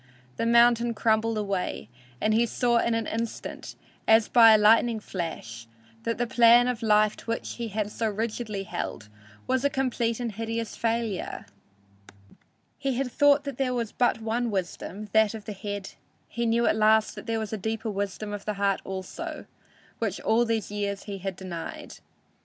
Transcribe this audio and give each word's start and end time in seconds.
The 0.37 0.47
mountain 0.47 0.95
crumbled 0.95 1.37
away, 1.37 1.87
and 2.19 2.33
he 2.33 2.47
saw 2.47 2.79
in 2.79 2.95
an 2.95 3.05
instant, 3.05 3.75
as 4.07 4.27
by 4.29 4.55
a 4.55 4.57
lightning 4.57 4.99
flash, 4.99 5.67
that 6.05 6.17
the 6.17 6.25
plan 6.25 6.67
of 6.67 6.81
life 6.81 7.15
to 7.17 7.25
which 7.25 7.57
he 7.57 7.67
had 7.67 7.91
so 7.91 8.09
rigidly 8.09 8.63
held 8.63 9.09
was 9.45 9.63
a 9.63 9.69
complete 9.69 10.19
and 10.19 10.31
hideous 10.31 10.75
failure. 10.75 11.45
He 12.79 12.95
had 12.95 13.11
thought 13.11 13.43
there 13.43 13.75
was 13.75 13.91
but 13.91 14.19
one 14.23 14.49
wisdom, 14.49 15.07
that 15.13 15.35
of 15.35 15.45
the 15.45 15.53
head; 15.53 15.91
he 16.27 16.47
knew 16.47 16.65
at 16.65 16.75
last 16.75 17.13
that 17.13 17.27
there 17.27 17.37
was 17.37 17.53
a 17.53 17.55
deeper 17.57 17.91
wisdom 17.91 18.33
of 18.33 18.45
the 18.45 18.55
heart 18.55 18.81
also, 18.83 19.45
which 19.99 20.19
all 20.21 20.45
these 20.45 20.71
years 20.71 21.03
he 21.03 21.19
had 21.19 21.35
denied! 21.35 21.97